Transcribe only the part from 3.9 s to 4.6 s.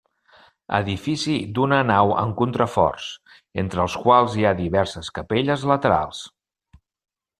quals hi ha